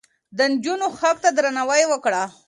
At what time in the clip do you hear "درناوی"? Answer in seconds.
1.37-1.83